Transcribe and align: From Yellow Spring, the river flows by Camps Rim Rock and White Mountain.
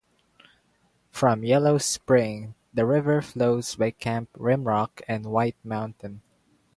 From 1.11 1.43
Yellow 1.43 1.77
Spring, 1.77 2.55
the 2.73 2.87
river 2.87 3.21
flows 3.21 3.75
by 3.75 3.91
Camps 3.91 4.31
Rim 4.35 4.63
Rock 4.63 5.01
and 5.07 5.27
White 5.27 5.63
Mountain. 5.63 6.23